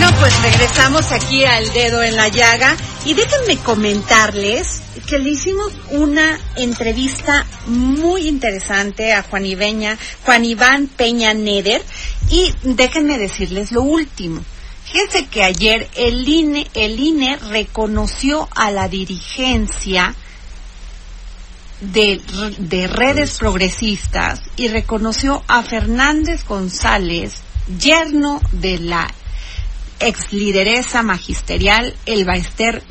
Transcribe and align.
Bueno, 0.00 0.16
pues 0.18 0.40
regresamos 0.40 1.12
aquí 1.12 1.44
al 1.44 1.74
dedo 1.74 2.02
en 2.02 2.16
la 2.16 2.28
llaga 2.28 2.74
y 3.04 3.12
déjenme 3.12 3.58
comentarles 3.58 4.80
que 5.06 5.18
le 5.18 5.28
hicimos 5.28 5.74
una 5.90 6.40
entrevista 6.56 7.44
muy 7.66 8.26
interesante 8.26 9.12
a 9.12 9.22
Juan 9.22 9.44
Ibeña, 9.44 9.98
Juan 10.24 10.46
Iván 10.46 10.86
Peña 10.86 11.34
Neder 11.34 11.82
y 12.30 12.54
déjenme 12.62 13.18
decirles 13.18 13.72
lo 13.72 13.82
último. 13.82 14.40
Fíjense 14.84 15.26
que 15.26 15.44
ayer 15.44 15.86
el 15.94 16.26
INE, 16.26 16.66
el 16.72 16.98
INE 16.98 17.36
reconoció 17.50 18.48
a 18.56 18.70
la 18.70 18.88
dirigencia 18.88 20.14
de, 21.82 22.22
de 22.56 22.86
redes 22.86 23.36
progresistas 23.36 24.40
y 24.56 24.68
reconoció 24.68 25.42
a 25.46 25.62
Fernández 25.62 26.46
González, 26.46 27.34
yerno 27.78 28.40
de 28.52 28.78
la 28.78 29.06
ex 30.00 30.32
lideresa 30.32 31.02
magisterial 31.02 31.94
Elba 32.06 32.36
Ester 32.36 32.82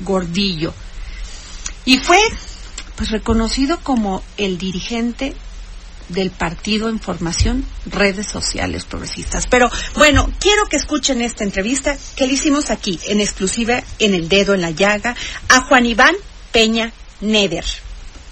Gordillo. 0.00 0.74
Y 1.84 1.98
fue 1.98 2.18
pues 2.96 3.10
reconocido 3.10 3.80
como 3.82 4.22
el 4.36 4.58
dirigente 4.58 5.34
del 6.10 6.30
partido 6.30 6.88
en 6.88 7.00
formación 7.00 7.64
redes 7.86 8.26
sociales 8.26 8.84
progresistas. 8.84 9.46
Pero 9.46 9.70
bueno, 9.96 10.30
quiero 10.40 10.66
que 10.66 10.76
escuchen 10.76 11.20
esta 11.20 11.44
entrevista 11.44 11.96
que 12.16 12.26
le 12.26 12.34
hicimos 12.34 12.70
aquí 12.70 12.98
en 13.06 13.20
exclusiva 13.20 13.82
en 13.98 14.14
el 14.14 14.28
dedo 14.28 14.54
en 14.54 14.60
la 14.60 14.70
llaga 14.70 15.14
a 15.48 15.62
Juan 15.62 15.86
Iván 15.86 16.14
Peña 16.52 16.92
Neder. 17.20 17.64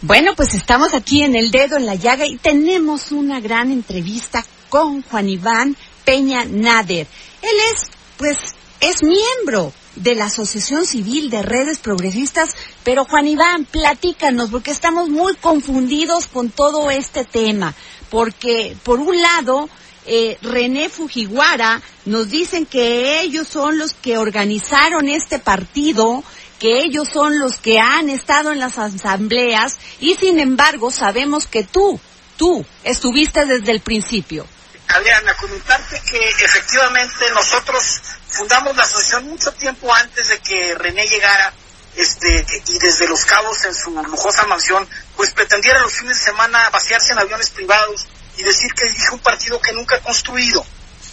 Bueno, 0.02 0.34
pues 0.36 0.54
estamos 0.54 0.94
aquí 0.94 1.22
en 1.22 1.34
el 1.34 1.50
dedo 1.50 1.76
en 1.76 1.86
la 1.86 1.94
llaga 1.94 2.26
y 2.26 2.36
tenemos 2.36 3.10
una 3.10 3.40
gran 3.40 3.72
entrevista 3.72 4.44
con 4.68 5.02
Juan 5.02 5.28
Iván 5.28 5.76
Peña 6.04 6.44
Nader. 6.44 7.06
Él 7.42 7.56
es, 7.74 7.90
pues, 8.18 8.36
es 8.80 9.02
miembro 9.02 9.72
de 9.96 10.14
la 10.14 10.26
Asociación 10.26 10.84
Civil 10.84 11.30
de 11.30 11.42
Redes 11.42 11.78
Progresistas. 11.78 12.54
Pero 12.84 13.04
Juan 13.04 13.26
Iván, 13.26 13.64
platícanos, 13.64 14.50
porque 14.50 14.70
estamos 14.70 15.08
muy 15.08 15.34
confundidos 15.36 16.26
con 16.26 16.50
todo 16.50 16.90
este 16.90 17.24
tema. 17.24 17.74
Porque, 18.10 18.76
por 18.82 19.00
un 19.00 19.20
lado, 19.20 19.68
eh, 20.06 20.38
René 20.42 20.88
Fujiwara 20.88 21.82
nos 22.06 22.28
dicen 22.30 22.66
que 22.66 23.20
ellos 23.20 23.46
son 23.46 23.78
los 23.78 23.94
que 23.94 24.18
organizaron 24.18 25.08
este 25.08 25.38
partido, 25.38 26.24
que 26.58 26.80
ellos 26.80 27.08
son 27.12 27.38
los 27.38 27.56
que 27.56 27.78
han 27.78 28.08
estado 28.08 28.52
en 28.52 28.58
las 28.58 28.78
asambleas 28.78 29.78
y 30.00 30.14
sin 30.14 30.40
embargo 30.40 30.90
sabemos 30.90 31.46
que 31.46 31.62
tú, 31.62 32.00
tú 32.36 32.64
estuviste 32.84 33.46
desde 33.46 33.70
el 33.70 33.80
principio. 33.80 34.46
Adriana, 34.88 35.36
comentarte 35.36 36.00
que 36.00 36.28
efectivamente 36.44 37.30
nosotros 37.32 38.00
fundamos 38.28 38.76
la 38.76 38.84
asociación 38.84 39.28
mucho 39.28 39.52
tiempo 39.52 39.92
antes 39.92 40.28
de 40.28 40.38
que 40.40 40.74
René 40.74 41.06
llegara 41.06 41.52
este, 41.96 42.46
y 42.68 42.78
desde 42.78 43.08
Los 43.08 43.24
Cabos 43.24 43.64
en 43.64 43.74
su 43.74 43.90
lujosa 43.90 44.46
mansión, 44.46 44.88
pues 45.16 45.32
pretendiera 45.32 45.80
los 45.80 45.92
fines 45.92 46.18
de 46.18 46.24
semana 46.24 46.70
vaciarse 46.70 47.12
en 47.12 47.18
aviones 47.18 47.50
privados 47.50 48.06
y 48.36 48.42
decir 48.42 48.72
que 48.72 48.84
dirige 48.86 49.10
un 49.12 49.18
partido 49.18 49.60
que 49.60 49.72
nunca 49.72 49.96
ha 49.96 50.00
construido. 50.00 50.64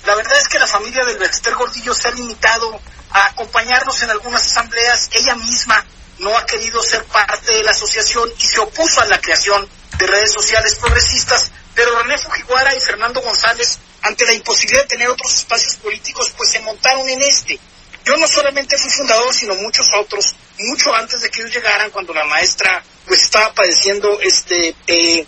La 0.06 0.16
verdad 0.16 0.38
es 0.38 0.48
que 0.48 0.60
la 0.60 0.68
familia 0.68 1.04
del 1.04 1.18
Bexter 1.18 1.56
Gordillo 1.56 1.94
se 1.94 2.08
ha 2.08 2.12
limitado 2.12 2.80
a 3.10 3.26
acompañarnos 3.26 4.02
en 4.04 4.12
algunas 4.12 4.46
asambleas. 4.46 5.10
Ella 5.14 5.36
misma 5.36 5.84
no 6.20 6.38
ha 6.38 6.46
querido 6.46 6.84
ser 6.84 7.04
parte 7.06 7.56
de 7.56 7.64
la 7.64 7.72
asociación 7.72 8.30
y 8.38 8.46
se 8.46 8.60
opuso 8.60 9.02
a 9.02 9.06
la 9.06 9.20
creación 9.20 9.68
de 9.98 10.08
redes 10.08 10.32
sociales 10.32 10.76
progresistas 10.76 11.52
pero 11.76 12.02
René 12.02 12.18
Fujiwara 12.18 12.74
y 12.76 12.80
Fernando 12.80 13.22
González, 13.22 13.78
ante 14.02 14.26
la 14.26 14.34
imposibilidad 14.34 14.84
de 14.84 14.88
tener 14.88 15.10
otros 15.10 15.36
espacios 15.36 15.76
políticos, 15.76 16.32
pues 16.36 16.52
se 16.52 16.62
montaron 16.62 17.08
en 17.10 17.22
este. 17.22 17.60
Yo 18.06 18.16
no 18.18 18.28
solamente 18.28 18.78
fui 18.78 18.90
fundador, 18.92 19.34
sino 19.34 19.56
muchos 19.56 19.88
otros, 20.00 20.36
mucho 20.60 20.94
antes 20.94 21.22
de 21.22 21.30
que 21.30 21.42
ellos 21.42 21.54
llegaran, 21.54 21.92
cuando 21.92 22.14
la 22.14 22.24
maestra 22.24 22.84
pues 23.06 23.24
estaba 23.24 23.54
padeciendo 23.54 24.20
este 24.22 24.76
eh, 24.88 25.26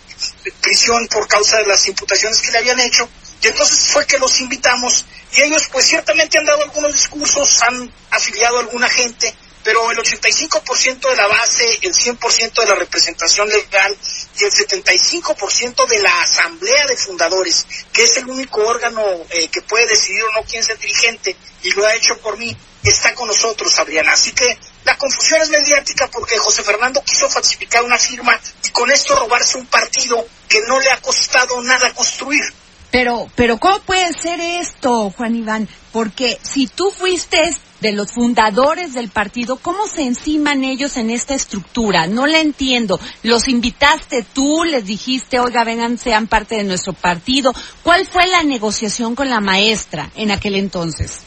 prisión 0.60 1.06
por 1.08 1.28
causa 1.28 1.58
de 1.58 1.66
las 1.66 1.86
imputaciones 1.86 2.40
que 2.40 2.50
le 2.50 2.58
habían 2.58 2.80
hecho. 2.80 3.08
Y 3.42 3.48
entonces 3.48 3.88
fue 3.92 4.06
que 4.06 4.18
los 4.18 4.40
invitamos 4.40 5.04
y 5.32 5.42
ellos 5.42 5.68
pues 5.70 5.86
ciertamente 5.86 6.38
han 6.38 6.46
dado 6.46 6.62
algunos 6.62 6.92
discursos, 6.92 7.62
han 7.62 7.92
afiliado 8.10 8.58
a 8.58 8.60
alguna 8.60 8.88
gente, 8.88 9.32
pero 9.62 9.90
el 9.90 9.98
85% 9.98 11.10
de 11.10 11.16
la 11.16 11.26
base, 11.26 11.78
el 11.82 11.94
100% 11.94 12.60
de 12.60 12.66
la 12.66 12.74
representación 12.74 13.48
legal 13.48 13.96
y 14.38 14.44
el 14.44 14.52
75% 14.52 15.86
de 15.88 15.98
la 16.00 16.22
asamblea 16.22 16.86
de 16.86 16.96
fundadores, 16.96 17.66
que 17.92 18.04
es 18.04 18.16
el 18.18 18.28
único 18.28 18.60
órgano 18.66 19.02
eh, 19.30 19.48
que 19.48 19.62
puede 19.62 19.86
decidir 19.86 20.22
o 20.24 20.32
no 20.32 20.44
quién 20.44 20.62
es 20.62 20.68
el 20.68 20.78
dirigente, 20.78 21.36
y 21.62 21.70
lo 21.72 21.84
ha 21.86 21.94
hecho 21.94 22.16
por 22.18 22.38
mí, 22.38 22.56
está 22.84 23.14
con 23.14 23.28
nosotros, 23.28 23.78
Adriana. 23.78 24.12
Así 24.12 24.32
que 24.32 24.58
la 24.84 24.96
confusión 24.96 25.42
es 25.42 25.50
mediática 25.50 26.08
porque 26.08 26.38
José 26.38 26.62
Fernando 26.62 27.02
quiso 27.04 27.28
falsificar 27.28 27.84
una 27.84 27.98
firma 27.98 28.38
y 28.64 28.70
con 28.70 28.90
esto 28.90 29.16
robarse 29.16 29.58
un 29.58 29.66
partido 29.66 30.26
que 30.48 30.60
no 30.66 30.78
le 30.80 30.90
ha 30.90 31.00
costado 31.00 31.60
nada 31.62 31.92
construir. 31.92 32.42
Pero, 32.90 33.30
pero 33.34 33.58
¿cómo 33.58 33.80
puede 33.80 34.12
ser 34.14 34.40
esto, 34.40 35.12
Juan 35.16 35.36
Iván? 35.36 35.68
Porque 35.92 36.38
si 36.42 36.66
tú 36.68 36.90
fuiste 36.90 37.54
de 37.80 37.92
los 37.92 38.12
fundadores 38.12 38.94
del 38.94 39.08
partido, 39.08 39.56
¿cómo 39.56 39.86
se 39.86 40.02
enciman 40.02 40.64
ellos 40.64 40.96
en 40.96 41.10
esta 41.10 41.34
estructura? 41.34 42.06
No 42.06 42.26
la 42.26 42.40
entiendo. 42.40 42.98
¿Los 43.22 43.48
invitaste 43.48 44.24
tú? 44.24 44.64
¿Les 44.64 44.84
dijiste, 44.84 45.38
oiga, 45.40 45.64
vengan, 45.64 45.98
sean 45.98 46.26
parte 46.26 46.56
de 46.56 46.64
nuestro 46.64 46.92
partido? 46.92 47.54
¿Cuál 47.82 48.06
fue 48.06 48.26
la 48.26 48.42
negociación 48.42 49.14
con 49.14 49.28
la 49.28 49.40
maestra 49.40 50.10
en 50.16 50.30
aquel 50.30 50.56
entonces? 50.56 51.20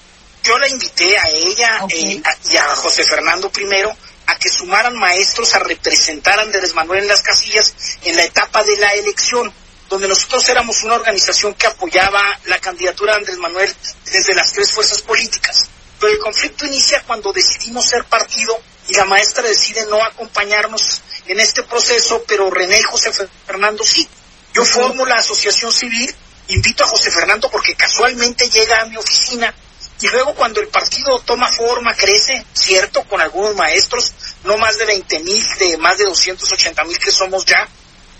Yo 0.43 0.57
la 0.57 0.69
invité 0.69 1.17
a 1.17 1.29
ella 1.29 1.85
eh, 1.89 2.21
y 2.51 2.57
a 2.57 2.63
José 2.75 3.03
Fernando 3.03 3.49
primero 3.49 3.95
a 4.25 4.35
que 4.37 4.49
sumaran 4.49 4.97
maestros 4.97 5.53
a 5.55 5.59
representar 5.59 6.39
a 6.39 6.43
Andrés 6.43 6.73
Manuel 6.73 7.03
en 7.03 7.07
las 7.07 7.21
casillas 7.21 7.73
en 8.03 8.15
la 8.15 8.23
etapa 8.23 8.63
de 8.63 8.77
la 8.77 8.93
elección 8.93 9.53
donde 9.91 10.07
nosotros 10.07 10.47
éramos 10.47 10.83
una 10.83 10.95
organización 10.95 11.53
que 11.53 11.67
apoyaba 11.67 12.21
la 12.45 12.59
candidatura 12.59 13.11
de 13.11 13.19
Andrés 13.19 13.37
Manuel 13.37 13.75
desde 14.05 14.33
las 14.33 14.53
tres 14.53 14.71
fuerzas 14.71 15.01
políticas. 15.01 15.67
Pero 16.01 16.13
el 16.13 16.19
conflicto 16.19 16.65
inicia 16.65 17.03
cuando 17.05 17.31
decidimos 17.31 17.85
ser 17.85 18.03
partido 18.05 18.59
y 18.89 18.95
la 18.95 19.05
maestra 19.05 19.47
decide 19.47 19.85
no 19.85 20.03
acompañarnos 20.03 20.99
en 21.27 21.39
este 21.39 21.61
proceso, 21.61 22.23
pero 22.27 22.49
René 22.49 22.79
y 22.79 22.81
José 22.81 23.11
Fernando 23.45 23.83
sí. 23.83 24.09
Yo 24.51 24.65
formo 24.65 25.05
la 25.05 25.17
asociación 25.17 25.71
civil, 25.71 26.13
invito 26.47 26.83
a 26.83 26.87
José 26.87 27.11
Fernando 27.11 27.51
porque 27.51 27.75
casualmente 27.75 28.49
llega 28.49 28.81
a 28.81 28.85
mi 28.85 28.97
oficina 28.97 29.53
y 30.01 30.07
luego 30.07 30.33
cuando 30.33 30.59
el 30.59 30.69
partido 30.69 31.19
toma 31.19 31.47
forma, 31.47 31.93
crece, 31.93 32.43
cierto, 32.51 33.03
con 33.03 33.21
algunos 33.21 33.55
maestros, 33.55 34.11
no 34.43 34.57
más 34.57 34.79
de 34.79 34.85
20 34.85 35.19
mil, 35.19 35.45
de 35.59 35.77
más 35.77 35.99
de 35.99 36.05
280 36.05 36.83
mil 36.85 36.97
que 36.97 37.11
somos 37.11 37.45
ya, 37.45 37.69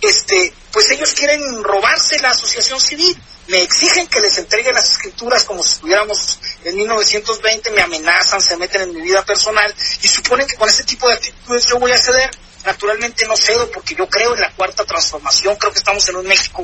este, 0.01 0.53
pues 0.71 0.91
ellos 0.91 1.13
quieren 1.13 1.63
robarse 1.63 2.19
la 2.19 2.29
asociación 2.29 2.79
civil 2.79 3.17
me 3.51 3.63
exigen 3.63 4.07
que 4.07 4.21
les 4.21 4.37
entregue 4.37 4.71
las 4.71 4.89
escrituras 4.91 5.43
como 5.43 5.61
si 5.61 5.73
estuviéramos 5.73 6.39
en 6.63 6.73
1920, 6.73 7.71
me 7.71 7.81
amenazan, 7.81 8.41
se 8.41 8.55
meten 8.55 8.83
en 8.83 8.93
mi 8.93 9.01
vida 9.01 9.25
personal 9.25 9.75
y 10.01 10.07
suponen 10.07 10.47
que 10.47 10.55
con 10.55 10.69
ese 10.69 10.85
tipo 10.85 11.05
de 11.09 11.15
actitudes 11.15 11.65
yo 11.65 11.77
voy 11.77 11.91
a 11.91 11.97
ceder. 11.97 12.31
Naturalmente 12.63 13.25
no 13.25 13.35
cedo 13.35 13.69
porque 13.71 13.93
yo 13.95 14.07
creo 14.07 14.35
en 14.35 14.39
la 14.39 14.53
cuarta 14.53 14.85
transformación, 14.85 15.57
creo 15.57 15.73
que 15.73 15.79
estamos 15.79 16.07
en 16.07 16.15
un 16.15 16.27
México 16.27 16.63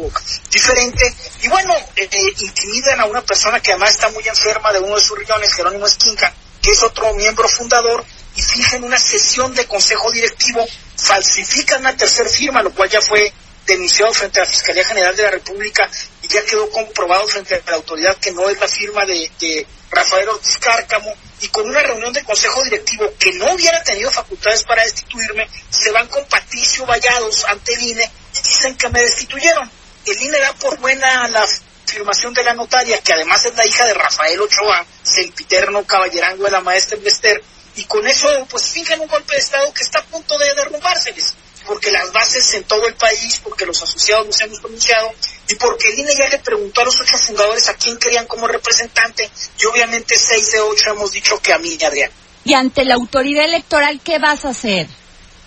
diferente. 0.50 1.13
Y 1.42 1.50
bueno, 1.50 1.75
eh, 1.95 2.07
eh, 2.10 2.34
intimidan 2.39 3.01
a 3.01 3.06
una 3.06 3.22
persona 3.22 3.60
que 3.60 3.72
además 3.72 3.92
está 3.92 4.10
muy 4.10 4.25
enferma 4.25 4.72
de 4.72 4.80
uno 4.80 4.95
de 4.95 5.01
sus 5.01 5.18
riñones, 5.18 5.54
Jerónimo 5.56 5.88
Esquinca, 5.88 6.34
que 6.62 6.72
es 6.72 6.84
otro 6.84 7.13
miembro 7.16 7.50
fundador, 7.50 8.06
y 8.36 8.42
fijan 8.42 8.84
una 8.86 9.00
sesión 9.00 9.54
de 9.56 9.66
consejo 9.66 10.10
directivo, 10.12 10.66
falsifican 10.95 11.81
una 11.81 11.98
tercera 11.98 12.30
firma, 12.30 12.62
lo 12.62 12.74
cual 12.74 12.88
ya 12.88 13.01
fue 13.01 13.34
denunciado 13.68 14.14
frente 14.14 14.40
a 14.40 14.44
la 14.46 14.50
Fiscalía 14.50 14.86
General 14.86 15.16
de 15.16 15.24
la 15.24 15.31
República 15.31 15.88
y 16.24 16.28
ya 16.30 16.44
quedó 16.46 16.69
comprobado 16.72 17.28
frente 17.28 17.56
a 17.56 17.62
la 17.69 17.75
autoridad 17.75 18.18
que 18.18 18.31
no 18.31 18.50
es 18.50 18.60
la 18.60 18.68
firma 18.68 19.06
de, 19.06 19.68
Rafael 19.90 20.28
Ortiz 20.28 20.58
Cárcamo 20.58 21.14
y 21.42 21.48
con 21.48 21.68
una 21.69 21.81
reunión 21.81 22.12
de 22.12 22.24
consejo 22.24 22.62
directivo 22.64 23.10
que 23.18 23.34
no 23.34 23.54
hubiera 23.54 23.81
tenido 23.84 24.12
facultades 24.12 24.64
para 24.64 24.84
destituirme, 24.84 25.48
se 25.69 25.92
van 25.92 26.08
con 26.08 26.25
Patricio 26.25 26.86
Vallados 26.86 27.46
ante 27.46 27.74
el 27.74 27.84
INE 27.84 28.12
y 28.36 28.48
dicen 28.48 28.75
que 28.75 28.90
me 28.90 29.02
destituyeron. 29.02 29.70
el 30.06 30.22
INE 30.22 30.40
da 30.40 30.54
por 30.54 30.78
buena 30.80 31.28
la 31.30 31.48
afirmación 31.86 32.34
de 32.34 32.44
la 32.44 32.54
notaria, 32.54 33.00
que 33.00 33.13
además 33.13 33.46
es 33.46 33.56
la 33.56 33.66
hija 33.66 33.86
de 33.86 33.94
Rafael 33.94 34.42
Ochoa, 34.42 34.86
sempiterno 35.04 35.86
caballerango 35.86 36.44
de 36.44 36.52
la 36.52 36.62
maestra 36.62 36.98
Invester, 36.98 37.42
y 37.75 37.86
con 37.86 38.06
eso 38.06 38.28
pues 38.50 38.66
fingen 38.66 39.00
un 39.00 39.08
golpe 39.08 39.36
de 39.36 39.40
Estado 39.40 39.74
que 39.74 39.84
está 39.84 40.00
a 40.00 40.04
punto 40.04 40.38
de 40.38 40.54
derrumbárseles, 40.54 41.34
porque 41.68 41.92
las 41.92 42.12
bases 42.12 42.54
en 42.54 42.64
todo 42.64 42.88
el 42.88 42.96
país, 42.96 43.40
porque 43.44 43.66
los 43.66 43.81
asociados 43.81 44.25
nos 44.25 44.42
hemos 44.42 44.60
pronunciado, 44.60 45.12
y 45.50 45.56
porque 45.56 45.90
el 45.90 46.00
INE 46.00 46.16
ya 46.18 46.28
le 46.30 46.40
preguntó 46.40 46.81
a 46.81 46.86
los 46.86 47.00
ocho 47.00 47.18
fundadores 47.18 47.68
a 47.69 47.75
quién 47.75 47.98
querían 47.98 48.25
como 48.25 48.48
representante, 48.48 49.30
y 49.60 49.66
obviamente 49.66 50.18
seis 50.18 50.52
de 50.52 50.62
ocho 50.62 50.92
hemos 50.92 51.12
dicho 51.12 51.40
que 51.40 51.54
a 51.54 51.60
mí, 51.60 51.78
Adrián. 51.86 52.10
Y 52.44 52.54
ante 52.54 52.86
la 52.86 52.96
autoridad 52.96 53.46
electoral, 53.46 54.00
¿qué 54.04 54.19
vas 54.19 54.46
a 54.46 54.50
hacer? 54.50 54.88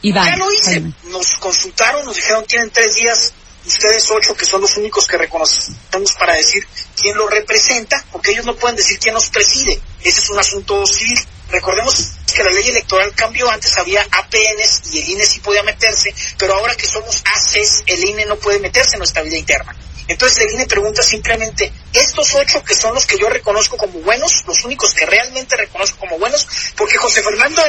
Iván. 0.03 0.27
Ya 0.27 0.37
lo 0.37 0.53
hice. 0.53 0.83
Nos 1.05 1.37
consultaron, 1.39 2.05
nos 2.05 2.15
dijeron 2.15 2.45
tienen 2.47 2.71
tres 2.71 2.95
días 2.95 3.33
ustedes 3.67 4.11
ocho 4.11 4.35
que 4.35 4.45
son 4.45 4.61
los 4.61 4.77
únicos 4.77 5.07
que 5.07 5.19
reconocemos 5.19 6.13
para 6.19 6.35
decir 6.35 6.67
quién 6.97 7.17
lo 7.17 7.29
representa, 7.29 8.05
porque 8.13 8.33
ellos 8.33 8.45
no 8.45 8.57
pueden 8.57 8.77
decir 8.77 8.99
quién 8.99 9.15
nos 9.15 9.29
preside. 9.31 9.81
Ese 10.03 10.21
es 10.21 10.31
un 10.31 10.39
asunto 10.39 10.87
civil. 10.87 11.19
Recordemos 11.51 12.13
que 12.33 12.45
la 12.45 12.51
ley 12.51 12.69
electoral 12.69 13.15
cambió, 13.15 13.51
antes 13.51 13.77
había 13.79 14.03
APNs 14.03 14.83
y 14.93 14.99
el 14.99 15.09
INE 15.11 15.27
sí 15.27 15.41
podía 15.41 15.63
meterse, 15.63 16.15
pero 16.39 16.55
ahora 16.55 16.75
que 16.75 16.87
somos 16.87 17.23
ACs, 17.25 17.85
el 17.87 18.05
INE 18.05 18.27
no 18.27 18.37
puede 18.37 18.59
meterse 18.59 18.95
en 18.95 19.01
nuestra 19.01 19.23
vida 19.23 19.37
interna. 19.37 19.75
Entonces 20.09 20.45
el 20.45 20.55
INE 20.55 20.67
pregunta 20.67 21.03
simplemente, 21.03 21.73
estos 21.93 22.35
ocho 22.35 22.65
que 22.65 22.75
son 22.75 22.95
los 22.95 23.07
que 23.07 23.19
yo 23.19 23.29
reconozco 23.29 23.77
como 23.77 24.01
buenos, 24.01 24.45
los 24.47 24.65
únicos 24.65 24.93
que 24.95 25.07
realmente 25.07 25.57
reconozco 25.57 25.99
como 25.99 26.19
buenos, 26.19 26.47
porque 26.77 26.97
José 26.97 27.23
Fernando 27.23 27.63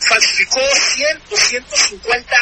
falsificó 0.00 0.60
100 0.60 1.22
o 1.30 1.36
150 1.36 2.36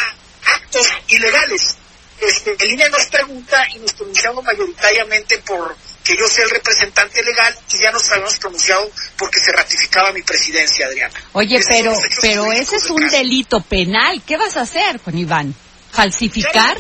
actos 0.44 0.86
ilegales 1.08 1.76
este, 2.22 2.54
el 2.60 2.72
INE 2.72 2.88
nos 2.88 3.06
pregunta 3.06 3.66
y 3.74 3.78
nos 3.80 3.92
pronunciamos 3.94 4.44
mayoritariamente 4.44 5.38
por 5.38 5.74
que 6.02 6.16
yo 6.19 6.26
sea 6.28 6.44
el 6.44 6.50
representante 6.50 7.22
legal 7.22 7.56
y 7.72 7.78
ya 7.78 7.90
nos 7.90 8.08
habíamos 8.10 8.37
pronunciado 8.38 8.90
porque 9.16 9.40
se 9.40 9.52
ratificaba 9.52 10.12
mi 10.12 10.22
presidencia, 10.22 10.87
Adriana. 10.87 11.14
Oye, 11.32 11.60
pero, 11.69 11.96
pero 12.20 12.52
ese 12.52 12.76
es 12.76 12.90
un 12.90 13.06
delito 13.08 13.60
penal. 13.60 14.22
¿Qué 14.26 14.37
vas 14.37 14.56
a 14.56 14.62
hacer, 14.62 15.00
con 15.00 15.16
Iván? 15.16 15.54
¿Falsificar? 15.93 16.78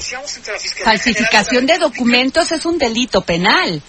Falsificación 0.84 1.66
de, 1.66 1.78
documentos 1.78 2.50
es 2.50 2.64
un 2.64 2.78
delito 2.78 3.20
penal. 3.20 3.82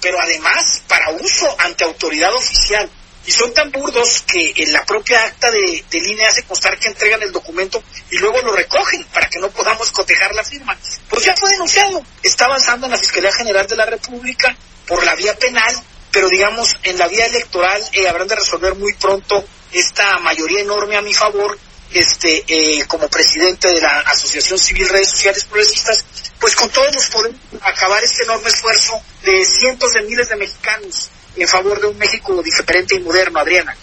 Pero 0.00 0.16
además, 0.20 0.82
para 0.86 1.10
uso 1.10 1.56
ante 1.58 1.84
autoridad 1.84 2.32
oficial 2.32 2.88
y 3.26 3.32
son 3.32 3.52
tan 3.52 3.70
burdos 3.72 4.24
que 4.26 4.54
en 4.56 4.72
la 4.72 4.84
propia 4.84 5.24
acta 5.24 5.50
de, 5.50 5.84
de 5.90 6.00
línea 6.00 6.28
hace 6.28 6.44
constar 6.44 6.78
que 6.78 6.88
entregan 6.88 7.20
el 7.22 7.32
documento 7.32 7.82
y 8.10 8.18
luego 8.18 8.40
lo 8.42 8.54
recogen 8.54 9.04
para 9.12 9.28
que 9.28 9.40
no 9.40 9.50
podamos 9.50 9.90
cotejar 9.90 10.32
la 10.34 10.44
firma. 10.44 10.78
Pues 11.10 11.24
ya 11.24 11.34
fue 11.36 11.50
denunciado, 11.50 12.02
está 12.22 12.44
avanzando 12.44 12.86
en 12.86 12.92
la 12.92 12.98
Fiscalía 12.98 13.32
General 13.32 13.66
de 13.66 13.76
la 13.76 13.86
República 13.86 14.56
por 14.88 15.04
la 15.04 15.14
vía 15.14 15.36
penal, 15.36 15.74
pero 16.10 16.28
digamos 16.28 16.74
en 16.82 16.98
la 16.98 17.06
vía 17.06 17.26
electoral 17.26 17.82
eh, 17.92 18.08
habrán 18.08 18.26
de 18.26 18.36
resolver 18.36 18.74
muy 18.74 18.94
pronto 18.94 19.44
esta 19.72 20.18
mayoría 20.18 20.62
enorme 20.62 20.96
a 20.96 21.02
mi 21.02 21.12
favor 21.12 21.58
este 21.92 22.44
eh, 22.48 22.84
como 22.86 23.08
presidente 23.08 23.68
de 23.68 23.80
la 23.80 24.00
Asociación 24.00 24.58
Civil 24.58 24.88
Redes 24.88 25.10
Sociales 25.10 25.44
Progresistas, 25.44 26.04
pues 26.38 26.54
con 26.54 26.68
todos 26.70 26.94
nos 26.94 27.06
podemos 27.08 27.38
acabar 27.62 28.02
este 28.02 28.24
enorme 28.24 28.48
esfuerzo 28.48 28.92
de 29.22 29.44
cientos 29.44 29.92
de 29.92 30.02
miles 30.02 30.28
de 30.28 30.36
mexicanos 30.36 31.10
en 31.36 31.48
favor 31.48 31.80
de 31.80 31.86
un 31.86 31.98
México 31.98 32.42
diferente 32.42 32.96
y 32.96 33.00
moderno, 33.00 33.38
Adriana. 33.38 33.76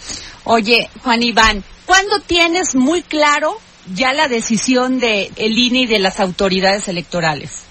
Oye, 0.44 0.88
Juan 1.02 1.22
Iván, 1.22 1.64
¿cuándo 1.84 2.20
tienes 2.20 2.74
muy 2.74 3.02
claro 3.02 3.58
ya 3.94 4.12
la 4.12 4.28
decisión 4.28 5.00
de 5.00 5.30
el 5.36 5.58
INE 5.58 5.80
y 5.82 5.86
de 5.86 5.98
las 5.98 6.20
autoridades 6.20 6.88
electorales? 6.88 7.65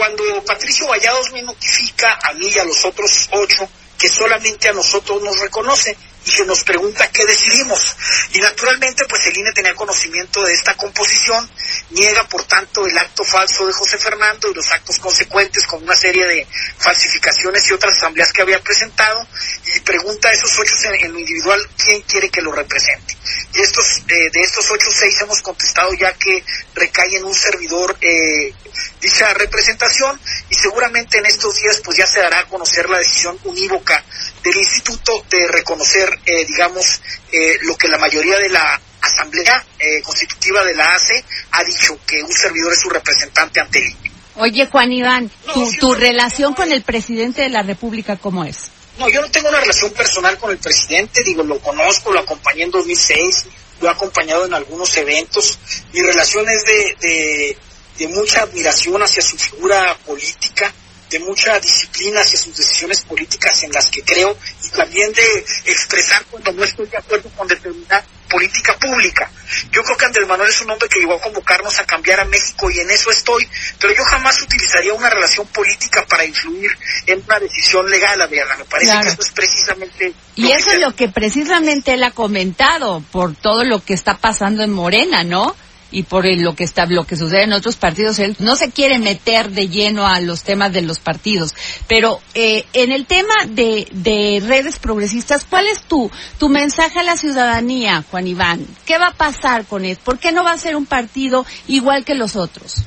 Cuando 0.00 0.24
Patricio 0.46 0.86
Vallados 0.86 1.30
me 1.32 1.42
notifica 1.42 2.18
a 2.22 2.32
mí 2.32 2.46
y 2.48 2.58
a 2.58 2.64
los 2.64 2.82
otros 2.86 3.28
ocho 3.32 3.68
que 3.98 4.08
solamente 4.08 4.66
a 4.66 4.72
nosotros 4.72 5.22
nos 5.22 5.38
reconoce 5.38 5.94
y 6.24 6.30
se 6.30 6.44
nos 6.44 6.64
pregunta 6.64 7.10
qué 7.10 7.24
decidimos. 7.24 7.96
Y 8.32 8.38
naturalmente, 8.38 9.04
pues 9.08 9.26
el 9.26 9.36
INE 9.36 9.52
tenía 9.52 9.74
conocimiento 9.74 10.42
de 10.42 10.52
esta 10.52 10.74
composición, 10.76 11.48
niega 11.90 12.24
por 12.28 12.44
tanto 12.44 12.86
el 12.86 12.96
acto 12.96 13.24
falso 13.24 13.66
de 13.66 13.72
José 13.72 13.98
Fernando 13.98 14.50
y 14.50 14.54
los 14.54 14.70
actos 14.70 14.98
consecuentes 14.98 15.66
con 15.66 15.82
una 15.82 15.96
serie 15.96 16.26
de 16.26 16.46
falsificaciones 16.78 17.68
y 17.68 17.72
otras 17.72 17.96
asambleas 17.96 18.32
que 18.32 18.42
había 18.42 18.60
presentado 18.60 19.26
y 19.74 19.80
pregunta 19.80 20.28
a 20.28 20.32
esos 20.32 20.58
ocho 20.58 20.70
en, 21.00 21.12
lo 21.12 21.18
individual 21.18 21.60
quién 21.76 22.02
quiere 22.02 22.30
que 22.30 22.40
lo 22.40 22.52
represente. 22.52 23.16
Y 23.54 23.60
estos, 23.60 23.98
eh, 24.08 24.30
de 24.32 24.40
estos 24.40 24.70
ocho, 24.70 24.88
seis 24.92 25.14
hemos 25.20 25.42
contestado 25.42 25.92
ya 25.94 26.12
que 26.14 26.44
recae 26.74 27.16
en 27.16 27.24
un 27.24 27.34
servidor 27.34 27.96
eh, 28.00 28.54
dicha 29.00 29.32
representación 29.34 30.20
y 30.48 30.54
seguramente 30.54 31.18
en 31.18 31.26
estos 31.26 31.56
días 31.56 31.80
pues 31.84 31.96
ya 31.96 32.06
se 32.06 32.20
dará 32.20 32.40
a 32.40 32.46
conocer 32.46 32.88
la 32.88 32.98
decisión 32.98 33.38
unívoca 33.44 34.04
del 34.42 34.56
instituto 34.56 35.24
de 35.30 35.46
reconocer, 35.48 36.08
eh, 36.24 36.44
digamos, 36.46 37.00
eh, 37.32 37.58
lo 37.62 37.76
que 37.76 37.88
la 37.88 37.98
mayoría 37.98 38.38
de 38.38 38.48
la 38.48 38.80
Asamblea 39.00 39.64
eh, 39.78 40.02
Constitutiva 40.02 40.64
de 40.64 40.74
la 40.74 40.94
ACE 40.94 41.24
ha 41.52 41.64
dicho, 41.64 41.98
que 42.06 42.22
un 42.22 42.32
servidor 42.32 42.72
es 42.72 42.80
su 42.80 42.88
representante 42.88 43.60
ante 43.60 43.78
él. 43.78 43.96
Oye, 44.36 44.66
Juan 44.66 44.92
Iván, 44.92 45.30
tu, 45.52 45.70
tu 45.72 45.94
relación 45.94 46.54
con 46.54 46.72
el 46.72 46.82
presidente 46.82 47.42
de 47.42 47.50
la 47.50 47.62
República, 47.62 48.16
¿cómo 48.16 48.44
es? 48.44 48.70
No, 48.98 49.08
yo 49.08 49.20
no 49.20 49.30
tengo 49.30 49.48
una 49.48 49.60
relación 49.60 49.92
personal 49.92 50.38
con 50.38 50.50
el 50.50 50.58
presidente, 50.58 51.22
digo, 51.22 51.42
lo 51.42 51.58
conozco, 51.60 52.12
lo 52.12 52.20
acompañé 52.20 52.64
en 52.64 52.70
2006, 52.70 53.46
lo 53.80 53.88
he 53.88 53.90
acompañado 53.90 54.46
en 54.46 54.54
algunos 54.54 54.96
eventos. 54.96 55.58
Mi 55.92 56.00
relación 56.00 56.48
es 56.48 56.64
de, 56.64 56.96
de, 57.00 57.58
de 57.98 58.08
mucha 58.08 58.42
admiración 58.42 59.02
hacia 59.02 59.22
su 59.22 59.36
figura 59.36 59.96
política 60.06 60.72
de 61.10 61.18
mucha 61.20 61.58
disciplina 61.58 62.20
hacia 62.20 62.38
sus 62.38 62.56
decisiones 62.56 63.02
políticas 63.02 63.62
en 63.64 63.72
las 63.72 63.90
que 63.90 64.02
creo 64.02 64.36
y 64.64 64.68
también 64.70 65.12
de 65.12 65.44
expresar 65.66 66.24
cuando 66.30 66.52
no 66.52 66.64
estoy 66.64 66.86
de 66.86 66.96
acuerdo 66.96 67.28
con 67.36 67.48
determinada 67.48 68.04
política 68.30 68.76
pública. 68.78 69.28
Yo 69.72 69.82
creo 69.82 69.96
que 69.96 70.04
Andrés 70.04 70.28
Manuel 70.28 70.48
es 70.48 70.60
un 70.60 70.70
hombre 70.70 70.88
que 70.88 71.00
llegó 71.00 71.14
a 71.14 71.20
convocarnos 71.20 71.78
a 71.80 71.84
cambiar 71.84 72.20
a 72.20 72.24
México 72.24 72.70
y 72.70 72.78
en 72.78 72.88
eso 72.90 73.10
estoy, 73.10 73.46
pero 73.80 73.92
yo 73.92 74.04
jamás 74.04 74.40
utilizaría 74.40 74.94
una 74.94 75.10
relación 75.10 75.46
política 75.48 76.06
para 76.08 76.24
influir 76.24 76.70
en 77.06 77.20
una 77.26 77.40
decisión 77.40 77.90
legal, 77.90 78.20
Adriana. 78.20 78.56
Me 78.56 78.64
parece 78.64 78.92
que 79.02 79.08
eso 79.08 79.22
es 79.22 79.30
precisamente... 79.32 80.14
Y 80.36 80.52
eso 80.52 80.70
es 80.70 80.80
lo 80.80 80.94
que 80.94 81.08
precisamente 81.08 81.94
él 81.94 82.04
ha 82.04 82.12
comentado 82.12 83.02
por 83.10 83.34
todo 83.34 83.64
lo 83.64 83.84
que 83.84 83.94
está 83.94 84.16
pasando 84.16 84.62
en 84.62 84.70
Morena, 84.70 85.24
¿no? 85.24 85.56
Y 85.90 86.04
por 86.04 86.26
lo 86.26 86.54
que 86.54 86.64
está 86.64 86.86
lo 86.86 87.04
que 87.04 87.16
sucede 87.16 87.44
en 87.44 87.52
otros 87.52 87.76
partidos 87.76 88.18
él 88.18 88.36
no 88.38 88.56
se 88.56 88.70
quiere 88.70 88.98
meter 88.98 89.50
de 89.50 89.68
lleno 89.68 90.06
a 90.06 90.20
los 90.20 90.42
temas 90.42 90.72
de 90.72 90.82
los 90.82 90.98
partidos. 90.98 91.54
Pero 91.88 92.20
eh, 92.34 92.66
en 92.72 92.92
el 92.92 93.06
tema 93.06 93.34
de, 93.48 93.88
de 93.92 94.42
redes 94.46 94.78
progresistas 94.78 95.46
cuál 95.48 95.66
es 95.66 95.80
tu 95.82 96.10
tu 96.38 96.48
mensaje 96.48 96.98
a 96.98 97.04
la 97.04 97.16
ciudadanía 97.16 98.04
Juan 98.10 98.26
Iván 98.26 98.66
qué 98.84 98.98
va 98.98 99.08
a 99.08 99.14
pasar 99.14 99.66
con 99.66 99.84
él 99.84 99.98
por 100.02 100.18
qué 100.18 100.32
no 100.32 100.44
va 100.44 100.52
a 100.52 100.58
ser 100.58 100.76
un 100.76 100.86
partido 100.86 101.44
igual 101.66 102.04
que 102.04 102.14
los 102.14 102.36
otros 102.36 102.82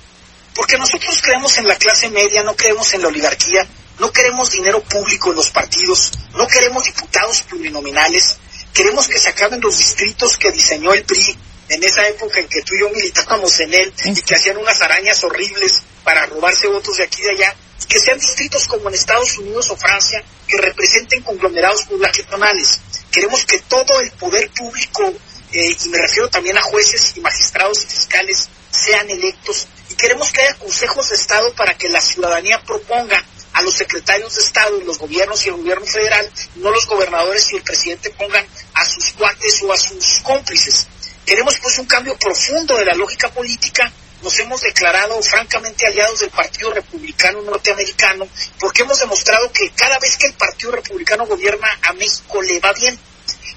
porque 0.56 0.78
nosotros 0.78 1.20
creemos 1.22 1.58
en 1.58 1.68
la 1.68 1.76
clase 1.76 2.10
media 2.10 2.44
no 2.44 2.56
creemos 2.56 2.94
en 2.94 3.02
la 3.02 3.08
oligarquía 3.08 3.68
no 4.00 4.12
queremos 4.12 4.52
dinero 4.52 4.82
público 4.82 5.32
en 5.32 5.38
los 5.38 5.52
partidos 5.52 6.12
no 6.36 6.48
queremos 6.48 6.84
diputados 6.84 7.42
plurinominales 7.44 8.38
queremos 8.74 9.08
que 9.08 9.20
se 9.20 9.30
acaben 9.30 9.62
los 9.62 9.78
distritos 9.78 10.38
que 10.38 10.52
diseñó 10.52 10.94
el 10.94 11.04
PRI 11.04 11.38
en 11.74 11.84
esa 11.84 12.08
época 12.08 12.40
en 12.40 12.48
que 12.48 12.62
tú 12.62 12.76
y 12.76 12.82
yo 12.82 12.90
militábamos 12.90 13.60
en 13.60 13.74
él 13.74 13.94
y 14.06 14.22
que 14.22 14.36
hacían 14.36 14.58
unas 14.58 14.80
arañas 14.82 15.24
horribles 15.24 15.82
para 16.04 16.26
robarse 16.28 16.68
votos 16.68 16.98
de 16.98 17.04
aquí 17.04 17.22
y 17.22 17.26
de 17.26 17.32
allá, 17.32 17.56
que 17.88 18.00
sean 18.00 18.20
distritos 18.20 18.68
como 18.68 18.90
en 18.90 18.96
Estados 18.96 19.38
Unidos 19.40 19.70
o 19.72 19.76
Francia, 19.76 20.24
que 20.48 20.58
representen 20.58 21.24
conglomerados 21.24 21.84
poblacionales. 21.84 22.80
Queremos 23.12 23.46
que 23.46 23.60
todo 23.60 24.00
el 24.02 24.12
poder 24.12 24.50
público, 24.52 25.14
eh, 25.52 25.76
y 25.84 25.90
me 25.90 25.98
refiero 25.98 26.30
también 26.30 26.58
a 26.58 26.62
jueces 26.62 27.14
y 27.16 27.22
magistrados 27.22 27.84
y 27.84 27.88
fiscales, 27.88 28.50
sean 28.72 29.10
electos 29.10 29.68
y 29.90 29.96
queremos 29.96 30.32
que 30.32 30.42
haya 30.42 30.56
consejos 30.56 31.10
de 31.10 31.16
Estado 31.16 31.54
para 31.54 31.78
que 31.78 31.90
la 31.90 32.02
ciudadanía 32.02 32.62
proponga 32.66 33.24
a 33.54 33.62
los 33.62 33.76
secretarios 33.76 34.36
de 34.36 34.42
Estado 34.42 34.80
y 34.80 34.84
los 34.84 34.98
gobiernos 34.98 35.46
y 35.46 35.50
el 35.50 35.56
gobierno 35.56 35.86
federal, 35.86 36.30
no 36.56 36.72
los 36.72 36.88
gobernadores 36.88 37.52
y 37.52 37.58
el 37.58 37.64
presidente 37.64 38.10
pongan 38.12 38.46
a 38.74 38.86
sus 38.86 39.14
cuates 39.14 39.62
o 39.64 39.72
a 39.72 39.78
sus 39.78 40.22
cómplices. 40.24 40.88
Queremos 41.26 41.58
pues 41.60 41.80
un 41.80 41.86
cambio 41.86 42.18
profundo 42.18 42.78
de 42.78 42.86
la 42.86 42.96
lógica 42.96 43.32
política. 43.32 43.92
Nos 44.22 44.38
hemos 44.40 44.62
declarado 44.62 45.22
francamente 45.22 45.88
aliados 45.88 46.20
del 46.20 46.30
Partido 46.30 46.72
Republicano 46.72 47.42
Norteamericano 47.42 48.28
porque 48.60 48.84
hemos 48.84 49.00
demostrado 49.00 49.52
que 49.52 49.70
cada 49.72 50.00
vez 50.00 50.18
que 50.18 50.28
el 50.28 50.34
Partido 50.34 50.72
Republicano 50.72 51.26
gobierna 51.26 51.68
a 51.82 51.94
México 51.94 52.42
le 52.42 52.60
va 52.60 52.72
bien 52.74 52.98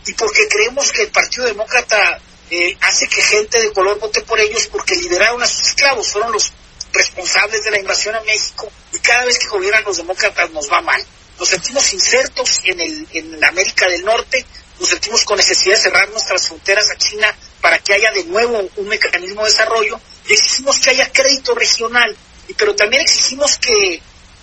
y 0.07 0.13
porque 0.15 0.49
creemos 0.49 0.93
que 0.93 1.03
el 1.03 1.09
Partido 1.09 1.47
Demócrata 1.47 2.21
eh, 2.51 2.77
hace 2.81 3.09
que 3.09 3.23
gente 3.23 3.61
de 3.61 3.73
color 3.73 3.99
vote 3.99 4.23
por 4.23 4.39
ellos 4.39 4.69
porque 4.69 4.95
lideraron 4.95 5.43
a 5.43 5.47
sus 5.47 5.69
esclavos, 5.69 6.09
fueron 6.09 6.33
los 6.33 6.53
responsables 6.93 7.65
de 7.65 7.71
la 7.73 7.81
invasión 7.81 8.15
a 8.15 8.21
México 8.23 8.71
y 8.93 8.99
cada 9.01 9.25
vez 9.25 9.39
que 9.39 9.49
gobiernan 9.49 9.85
los 9.85 9.97
demócratas 9.97 10.51
nos 10.51 10.71
va 10.71 10.81
mal. 10.81 11.05
Nos 11.39 11.49
sentimos 11.49 11.93
insertos 11.93 12.61
en, 12.65 12.81
el, 12.81 13.09
en 13.13 13.45
América 13.45 13.87
del 13.89 14.05
Norte, 14.05 14.45
nos 14.81 14.89
sentimos 14.89 15.25
con 15.25 15.37
necesidad 15.37 15.77
de 15.77 15.83
cerrar 15.83 16.09
nuestras 16.11 16.47
fronteras 16.47 16.91
a 16.91 16.97
China 16.97 17.37
para 17.61 17.79
que 17.79 17.95
haya 17.95 18.11
de 18.13 18.25
nuevo 18.25 18.69
un 18.77 18.89
mecanismo 18.89 19.43
de 19.43 19.51
desarrollo 19.51 20.01
y 20.27 20.33
exigimos 20.33 20.79
que 20.79 20.91
haya 20.91 21.11
crédito 21.13 21.55
regional, 21.55 22.17
pero 22.57 22.75
también 22.75 23.03
exigimos 23.03 23.59
que 23.59 24.01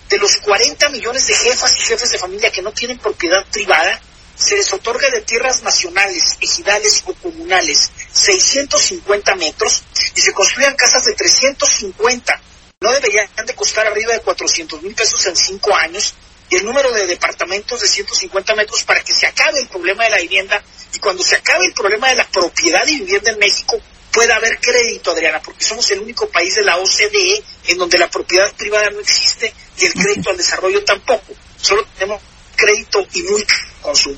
de 0.08 0.18
los 0.18 0.36
40 0.38 0.88
millones 0.90 1.26
de 1.26 1.34
jefas 1.34 1.74
y 1.76 1.80
jefes 1.80 2.10
de 2.10 2.18
familia 2.18 2.50
que 2.50 2.62
no 2.62 2.72
tienen 2.72 2.98
propiedad 2.98 3.44
privada, 3.50 4.00
se 4.36 4.56
les 4.56 4.72
otorga 4.72 5.08
de 5.10 5.20
tierras 5.22 5.62
nacionales, 5.62 6.36
ejidales 6.40 7.02
o 7.06 7.14
comunales 7.14 7.90
650 8.12 9.34
metros 9.36 9.82
y 10.14 10.20
se 10.20 10.32
construyan 10.32 10.74
casas 10.74 11.04
de 11.04 11.14
350. 11.14 12.40
No 12.80 12.92
deberían 12.92 13.28
de 13.46 13.54
costar 13.54 13.86
arriba 13.86 14.12
de 14.12 14.20
400 14.20 14.82
mil 14.82 14.94
pesos 14.94 15.24
en 15.26 15.36
cinco 15.36 15.74
años 15.74 16.14
y 16.50 16.56
el 16.56 16.64
número 16.64 16.92
de 16.92 17.06
departamentos 17.06 17.80
de 17.80 17.88
150 17.88 18.54
metros 18.54 18.84
para 18.84 19.02
que 19.02 19.12
se 19.12 19.26
acabe 19.26 19.60
el 19.60 19.68
problema 19.68 20.04
de 20.04 20.10
la 20.10 20.18
vivienda 20.18 20.62
y 20.94 20.98
cuando 20.98 21.22
se 21.22 21.36
acabe 21.36 21.66
el 21.66 21.72
problema 21.72 22.08
de 22.08 22.16
la 22.16 22.28
propiedad 22.28 22.86
y 22.86 23.00
vivienda 23.00 23.30
en 23.30 23.38
México 23.38 23.80
pueda 24.12 24.36
haber 24.36 24.60
crédito, 24.60 25.10
Adriana, 25.10 25.40
porque 25.42 25.64
somos 25.64 25.90
el 25.90 26.00
único 26.00 26.28
país 26.28 26.54
de 26.54 26.62
la 26.62 26.76
OCDE 26.76 27.42
en 27.68 27.78
donde 27.78 27.98
la 27.98 28.08
propiedad 28.08 28.52
privada 28.54 28.88
no 28.90 29.00
existe 29.00 29.52
y 29.76 29.86
el 29.86 29.92
crédito 29.92 30.30
al 30.30 30.36
desarrollo 30.36 30.84
tampoco. 30.84 31.34
Solo 31.60 31.84
tenemos 31.98 32.22
crédito 32.54 33.04
y 33.12 33.22
muy 33.24 33.44
consumo. 33.82 34.16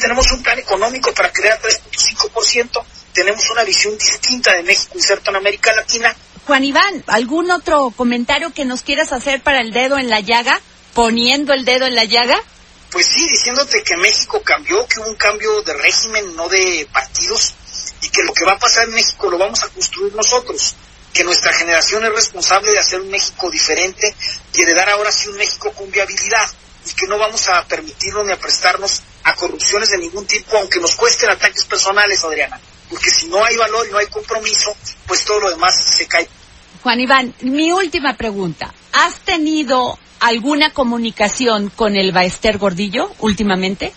tenemos 0.00 0.30
un 0.32 0.42
plan 0.42 0.58
económico 0.58 1.12
para 1.14 1.32
crear 1.32 1.60
3.5%, 1.60 2.84
tenemos 3.12 3.48
una 3.50 3.62
visión 3.62 3.96
distinta 3.96 4.54
de 4.54 4.64
México 4.64 4.94
inserto 4.96 5.30
en 5.30 5.36
América 5.36 5.72
Latina. 5.72 6.16
Juan 6.46 6.64
Iván, 6.64 7.04
¿algún 7.06 7.50
otro 7.52 7.92
comentario 7.96 8.52
que 8.52 8.64
nos 8.64 8.82
quieras 8.82 9.12
hacer 9.12 9.40
para 9.42 9.60
el 9.60 9.72
dedo 9.72 9.98
en 9.98 10.10
la 10.10 10.18
llaga? 10.18 10.60
Poniendo 10.94 11.52
el 11.52 11.64
dedo 11.64 11.86
en 11.86 11.94
la 11.94 12.04
llaga. 12.04 12.38
Pues 12.90 13.06
sí, 13.06 13.26
diciéndote 13.28 13.82
que 13.82 13.96
México 13.96 14.42
cambió, 14.42 14.86
que 14.86 15.00
hubo 15.00 15.08
un 15.08 15.16
cambio 15.16 15.62
de 15.62 15.72
régimen, 15.72 16.36
no 16.36 16.48
de 16.48 16.86
partidos, 16.92 17.54
y 18.02 18.08
que 18.10 18.22
lo 18.22 18.34
que 18.34 18.44
va 18.44 18.52
a 18.52 18.58
pasar 18.58 18.84
en 18.84 18.94
México 18.94 19.30
lo 19.30 19.38
vamos 19.38 19.62
a 19.62 19.68
construir 19.68 20.14
nosotros, 20.14 20.74
que 21.12 21.24
nuestra 21.24 21.52
generación 21.52 22.04
es 22.04 22.12
responsable 22.12 22.72
de 22.72 22.78
hacer 22.78 23.00
un 23.00 23.10
México 23.10 23.50
diferente 23.50 24.14
y 24.54 24.64
de 24.64 24.74
dar 24.74 24.90
ahora 24.90 25.10
sí 25.12 25.28
un 25.28 25.36
México 25.36 25.72
con 25.72 25.90
viabilidad 25.90 26.50
y 26.84 26.92
que 26.94 27.06
no 27.06 27.18
vamos 27.18 27.48
a 27.48 27.64
permitirnos 27.66 28.26
ni 28.26 28.32
a 28.32 28.38
prestarnos 28.38 29.02
a 29.24 29.34
corrupciones 29.34 29.90
de 29.90 29.98
ningún 29.98 30.26
tipo, 30.26 30.56
aunque 30.56 30.80
nos 30.80 30.96
cuesten 30.96 31.30
ataques 31.30 31.64
personales, 31.64 32.24
Adriana, 32.24 32.60
porque 32.90 33.10
si 33.10 33.28
no 33.28 33.44
hay 33.44 33.56
valor 33.56 33.86
y 33.86 33.92
no 33.92 33.98
hay 33.98 34.06
compromiso, 34.06 34.76
pues 35.06 35.24
todo 35.24 35.40
lo 35.40 35.50
demás 35.50 35.74
se 35.82 36.06
cae. 36.06 36.28
Juan 36.82 36.98
Iván, 36.98 37.34
mi 37.42 37.70
última 37.70 38.16
pregunta. 38.16 38.74
¿Has 38.92 39.20
tenido 39.20 39.98
alguna 40.22 40.72
comunicación 40.72 41.70
con 41.70 41.96
el 41.96 42.12
Baester 42.12 42.58
Gordillo 42.58 43.12
últimamente? 43.18 43.92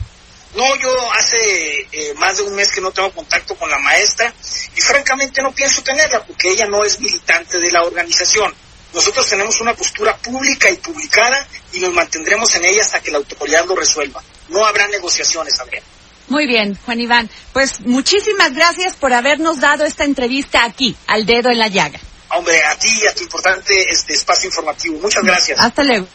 No, 0.56 0.64
yo 0.78 1.12
hace 1.14 1.88
eh, 1.92 2.14
más 2.18 2.38
de 2.38 2.44
un 2.44 2.56
mes 2.56 2.72
que 2.72 2.82
no 2.82 2.92
tengo 2.92 3.12
contacto 3.12 3.56
con 3.56 3.70
la 3.70 3.78
maestra 3.78 4.34
y 4.76 4.82
francamente 4.82 5.42
no 5.42 5.52
pienso 5.52 5.84
tenerla 5.84 6.24
porque 6.24 6.50
ella 6.50 6.66
no 6.66 6.84
es 6.84 7.00
militante 7.00 7.60
de 7.60 7.72
la 7.72 7.84
organización. 7.84 8.54
Nosotros 8.94 9.28
tenemos 9.28 9.60
una 9.60 9.74
postura 9.74 10.16
pública 10.16 10.70
y 10.70 10.78
publicada 10.78 11.46
y 11.74 11.80
nos 11.80 11.94
mantendremos 11.94 12.56
en 12.56 12.64
ella 12.64 12.82
hasta 12.82 13.02
que 13.02 13.12
la 13.12 13.18
autoridad 13.18 13.66
lo 13.66 13.76
resuelva. 13.76 14.24
No 14.48 14.66
habrá 14.66 14.88
negociaciones, 14.88 15.60
Adrián. 15.60 15.84
Muy 16.30 16.48
bien, 16.48 16.78
Juan 16.86 17.02
Iván. 17.02 17.30
Pues 17.52 17.82
muchísimas 17.82 18.54
gracias 18.54 18.96
por 18.96 19.14
habernos 19.14 19.60
dado 19.60 19.84
esta 19.84 20.06
entrevista 20.06 20.64
aquí, 20.64 20.96
al 21.08 21.26
dedo 21.26 21.50
en 21.50 21.60
la 21.60 21.68
llaga. 21.68 22.00
Hombre, 22.38 22.62
a 22.64 22.78
ti 22.78 22.90
y 23.02 23.08
a 23.08 23.14
tu 23.14 23.24
importante 23.24 23.74
este 23.90 24.14
espacio 24.14 24.48
informativo. 24.48 25.00
Muchas 25.00 25.24
gracias. 25.24 25.60
Hasta 25.60 25.84
luego. 25.84 26.08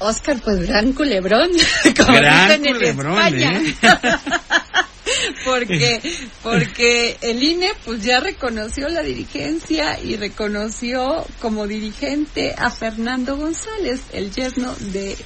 Oscar, 0.00 0.40
pues 0.42 0.66
gran 0.66 0.92
culebrón, 0.92 1.50
como 1.96 2.12
gran 2.18 2.62
culebrón, 2.62 3.38
¿eh? 3.40 3.74
porque, 5.44 6.00
porque 6.42 7.16
el 7.20 7.42
INE 7.42 7.72
pues 7.84 8.02
ya 8.02 8.20
reconoció 8.20 8.88
la 8.88 9.02
dirigencia 9.02 9.98
y 9.98 10.16
reconoció 10.16 11.26
como 11.40 11.66
dirigente 11.66 12.54
a 12.56 12.70
Fernando 12.70 13.36
González, 13.36 14.00
el 14.12 14.32
yerno 14.32 14.72
de 14.78 15.16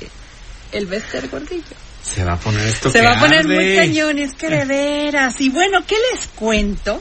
el 0.73 0.87
Bester 0.87 1.29
Gordillo. 1.29 1.77
Se 2.03 2.25
va 2.25 2.33
a 2.33 2.39
poner 2.39 2.67
esto 2.67 2.91
Se 2.91 3.01
va 3.01 3.13
a 3.13 3.21
poner 3.21 3.47
muy 3.47 3.77
cañones, 3.77 4.33
que 4.35 4.49
de 4.49 4.65
veras. 4.67 5.41
Y 5.41 5.51
bueno, 5.51 5.85
¿qué 5.87 5.97
les 6.13 6.27
cuento? 6.29 7.01